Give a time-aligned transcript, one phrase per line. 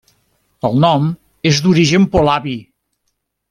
[0.69, 1.05] El nom
[1.51, 2.59] és d'origen polabi.